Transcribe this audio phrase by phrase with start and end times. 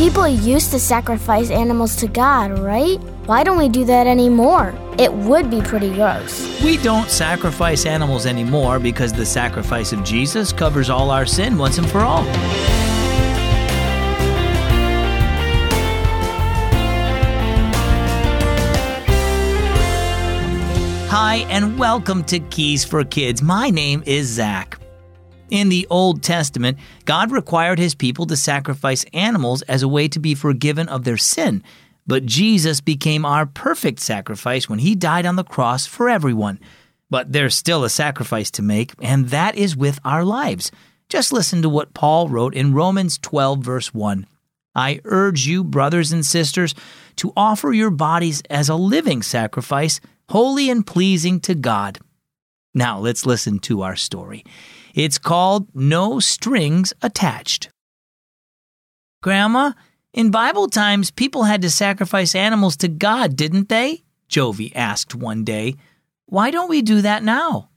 [0.00, 2.96] People used to sacrifice animals to God, right?
[3.26, 4.74] Why don't we do that anymore?
[4.98, 6.62] It would be pretty gross.
[6.62, 11.76] We don't sacrifice animals anymore because the sacrifice of Jesus covers all our sin once
[11.76, 12.22] and for all.
[21.10, 23.42] Hi, and welcome to Keys for Kids.
[23.42, 24.79] My name is Zach.
[25.50, 30.20] In the Old Testament, God required his people to sacrifice animals as a way to
[30.20, 31.62] be forgiven of their sin.
[32.06, 36.60] But Jesus became our perfect sacrifice when he died on the cross for everyone.
[37.10, 40.70] But there's still a sacrifice to make, and that is with our lives.
[41.08, 44.26] Just listen to what Paul wrote in Romans 12, verse 1.
[44.76, 46.74] I urge you, brothers and sisters,
[47.16, 51.98] to offer your bodies as a living sacrifice, holy and pleasing to God.
[52.72, 54.44] Now let's listen to our story.
[54.94, 57.70] It's called No Strings Attached.
[59.22, 59.72] Grandma,
[60.12, 64.02] in Bible times, people had to sacrifice animals to God, didn't they?
[64.28, 65.76] Jovie asked one day.
[66.26, 67.70] Why don't we do that now?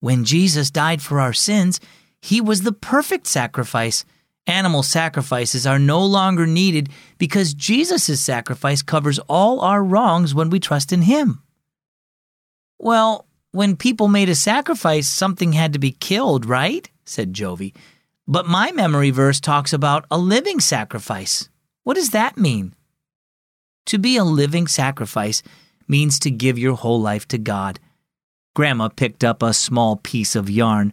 [0.00, 1.80] When Jesus died for our sins,
[2.20, 4.04] he was the perfect sacrifice.
[4.46, 10.58] Animal sacrifices are no longer needed because Jesus' sacrifice covers all our wrongs when we
[10.58, 11.42] trust in him.
[12.78, 16.88] Well, when people made a sacrifice, something had to be killed, right?
[17.04, 17.74] said Jovie.
[18.26, 21.48] But my memory verse talks about a living sacrifice.
[21.82, 22.74] What does that mean?
[23.86, 25.42] To be a living sacrifice
[25.88, 27.80] means to give your whole life to God.
[28.54, 30.92] Grandma picked up a small piece of yarn.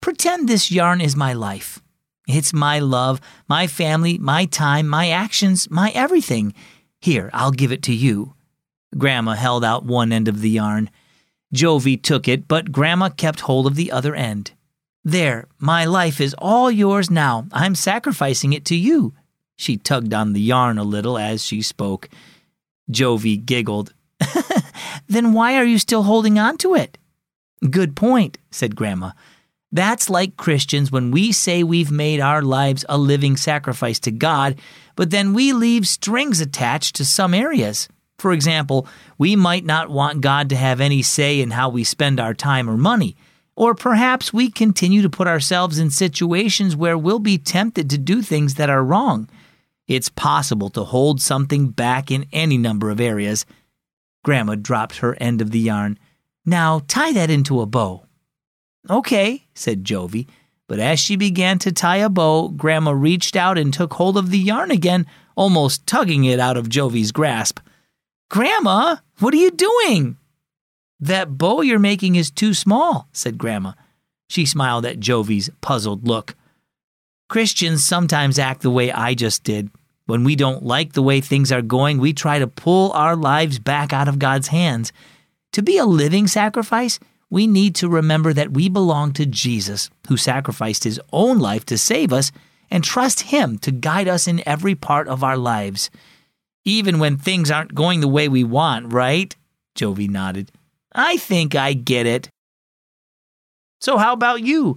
[0.00, 1.80] Pretend this yarn is my life.
[2.28, 6.54] It's my love, my family, my time, my actions, my everything.
[7.00, 8.34] Here, I'll give it to you.
[8.96, 10.90] Grandma held out one end of the yarn.
[11.52, 14.52] Jovie took it, but Grandma kept hold of the other end.
[15.04, 17.46] There, my life is all yours now.
[17.52, 19.14] I'm sacrificing it to you.
[19.56, 22.08] She tugged on the yarn a little as she spoke.
[22.90, 23.94] Jovie giggled.
[25.08, 26.98] then why are you still holding on to it?
[27.68, 29.12] Good point, said Grandma.
[29.72, 34.56] That's like Christians when we say we've made our lives a living sacrifice to God,
[34.96, 37.88] but then we leave strings attached to some areas.
[38.20, 38.86] For example,
[39.16, 42.68] we might not want God to have any say in how we spend our time
[42.68, 43.16] or money.
[43.56, 48.20] Or perhaps we continue to put ourselves in situations where we'll be tempted to do
[48.20, 49.28] things that are wrong.
[49.88, 53.46] It's possible to hold something back in any number of areas.
[54.22, 55.98] Grandma dropped her end of the yarn.
[56.44, 58.04] Now tie that into a bow.
[58.90, 60.28] Okay, said Jovie,
[60.68, 64.30] but as she began to tie a bow, Grandma reached out and took hold of
[64.30, 67.60] the yarn again, almost tugging it out of Jovie's grasp.
[68.30, 70.16] Grandma, what are you doing?
[71.00, 73.72] That bow you're making is too small, said Grandma.
[74.28, 76.36] She smiled at Jovie's puzzled look.
[77.28, 79.68] Christians sometimes act the way I just did.
[80.06, 83.58] When we don't like the way things are going, we try to pull our lives
[83.58, 84.92] back out of God's hands.
[85.54, 90.16] To be a living sacrifice, we need to remember that we belong to Jesus, who
[90.16, 92.30] sacrificed his own life to save us,
[92.70, 95.90] and trust him to guide us in every part of our lives
[96.64, 99.34] even when things aren't going the way we want, right?
[99.74, 100.52] Jovie nodded.
[100.92, 102.28] I think I get it.
[103.80, 104.76] So, how about you?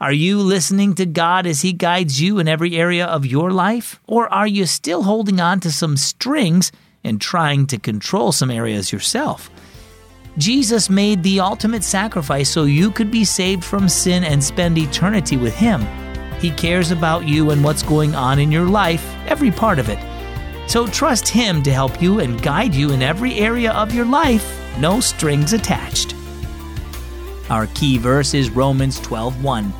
[0.00, 3.98] Are you listening to God as He guides you in every area of your life?
[4.06, 6.70] Or are you still holding on to some strings
[7.02, 9.50] and trying to control some areas yourself?
[10.36, 15.38] Jesus made the ultimate sacrifice so you could be saved from sin and spend eternity
[15.38, 15.80] with Him.
[16.40, 19.98] He cares about you and what's going on in your life, every part of it.
[20.66, 24.46] So trust Him to help you and guide you in every area of your life,
[24.78, 26.14] no strings attached.
[27.48, 29.72] Our key verse is Romans 12:1.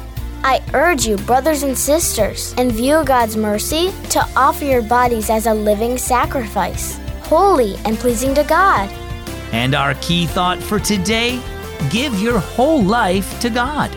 [0.44, 5.28] I urge you, brothers and sisters, in view of God's mercy, to offer your bodies
[5.28, 8.88] as a living sacrifice, holy and pleasing to God.
[9.52, 11.40] And our key thought for today
[11.90, 13.90] give your whole life to God.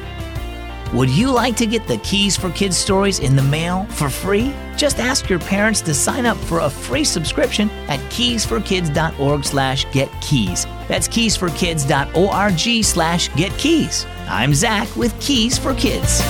[0.91, 4.51] Would you like to get the Keys for Kids stories in the mail for free?
[4.75, 10.87] Just ask your parents to sign up for a free subscription at keysforkids.org slash getkeys.
[10.87, 14.05] That's keysforkids.org slash getkeys.
[14.27, 16.23] I'm Zach with Keys for Kids.